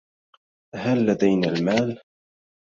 [0.75, 1.99] هل لدينا المال؟